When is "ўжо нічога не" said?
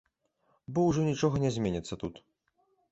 0.89-1.55